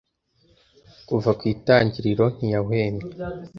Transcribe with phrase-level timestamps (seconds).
[1.07, 3.05] kuva ku itangiriro ntiyahwemye